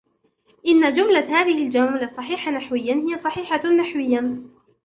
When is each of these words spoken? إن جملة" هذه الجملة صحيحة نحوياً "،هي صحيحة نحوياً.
إن 0.67 0.93
جملة" 0.93 1.19
هذه 1.41 1.63
الجملة 1.65 2.07
صحيحة 2.07 2.51
نحوياً 2.51 2.93
"،هي 3.11 3.17
صحيحة 3.17 3.67
نحوياً. 3.69 4.43